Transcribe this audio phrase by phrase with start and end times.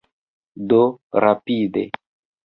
[0.71, 0.79] Do,
[1.25, 1.83] rapide.